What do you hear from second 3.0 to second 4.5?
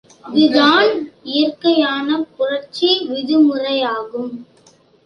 விதிமுறையாகும்.